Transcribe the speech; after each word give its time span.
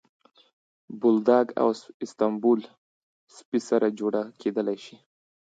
بولداګ 1.01 1.45
او 1.61 1.67
اسپانیول 2.05 2.59
سپي 3.35 3.59
سره 3.69 3.87
جوړه 3.99 4.21
کېدلی 4.41 4.77
شي. 4.85 4.95